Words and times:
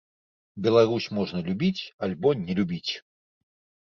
Беларусь 0.67 1.07
можна 1.17 1.39
любіць 1.49 1.89
альбо 2.07 2.29
не 2.47 2.53
любіць. 2.61 2.91